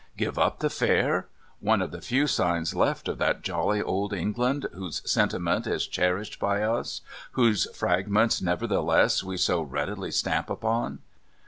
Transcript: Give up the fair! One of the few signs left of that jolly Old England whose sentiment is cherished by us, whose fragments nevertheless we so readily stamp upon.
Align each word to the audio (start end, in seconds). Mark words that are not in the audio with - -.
Give 0.17 0.39
up 0.39 0.61
the 0.61 0.71
fair! 0.71 1.27
One 1.59 1.79
of 1.79 1.91
the 1.91 2.01
few 2.01 2.25
signs 2.25 2.73
left 2.73 3.07
of 3.07 3.19
that 3.19 3.43
jolly 3.43 3.83
Old 3.83 4.13
England 4.13 4.65
whose 4.73 5.03
sentiment 5.07 5.67
is 5.67 5.85
cherished 5.85 6.39
by 6.39 6.63
us, 6.63 7.01
whose 7.33 7.69
fragments 7.77 8.41
nevertheless 8.41 9.23
we 9.23 9.37
so 9.37 9.61
readily 9.61 10.09
stamp 10.09 10.49
upon. 10.49 11.01